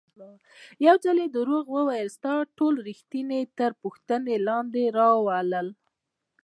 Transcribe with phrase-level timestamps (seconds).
[0.85, 5.67] یو ځل دروغ ویل ستا ټول ریښتیا تر پوښتنې لاندې راولي.